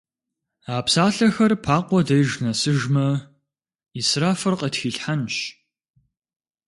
А 0.73 0.75
псалъэхэр 0.85 1.51
Пакъуэ 1.65 2.01
деж 2.07 2.29
нэсыжмэ, 2.43 3.07
ӏисрафыр 3.93 4.55
къытхилъхьэнщ. 4.59 5.35